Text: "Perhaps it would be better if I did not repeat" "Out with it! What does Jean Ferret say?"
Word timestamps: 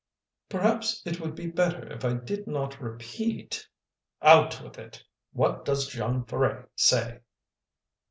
"Perhaps 0.49 1.03
it 1.05 1.19
would 1.21 1.35
be 1.35 1.45
better 1.45 1.85
if 1.93 2.03
I 2.03 2.13
did 2.15 2.47
not 2.47 2.81
repeat" 2.81 3.67
"Out 4.23 4.59
with 4.63 4.79
it! 4.79 5.03
What 5.31 5.63
does 5.63 5.85
Jean 5.89 6.23
Ferret 6.25 6.71
say?" 6.75 7.19